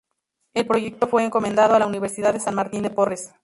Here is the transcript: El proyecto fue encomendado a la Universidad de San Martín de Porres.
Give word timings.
El 0.55 0.65
proyecto 0.65 1.05
fue 1.05 1.23
encomendado 1.23 1.75
a 1.75 1.79
la 1.79 1.85
Universidad 1.85 2.33
de 2.33 2.39
San 2.39 2.55
Martín 2.55 2.81
de 2.81 2.89
Porres. 2.89 3.35